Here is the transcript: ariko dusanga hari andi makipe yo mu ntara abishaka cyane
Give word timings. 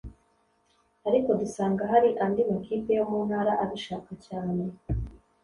ariko 1.07 1.29
dusanga 1.41 1.81
hari 1.91 2.09
andi 2.23 2.41
makipe 2.51 2.91
yo 2.99 3.03
mu 3.11 3.19
ntara 3.27 3.53
abishaka 3.63 4.11
cyane 4.25 4.63